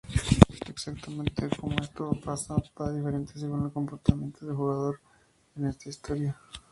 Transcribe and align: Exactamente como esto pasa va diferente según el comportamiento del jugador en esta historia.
Exactamente 0.67 1.47
como 1.59 1.77
esto 1.79 2.09
pasa 2.25 2.55
va 2.75 2.91
diferente 2.97 3.37
según 3.39 3.65
el 3.65 3.71
comportamiento 3.71 4.43
del 4.47 4.55
jugador 4.55 4.99
en 5.55 5.67
esta 5.67 5.89
historia. 5.89 6.35